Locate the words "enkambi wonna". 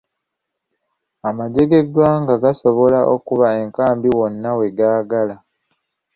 3.61-4.51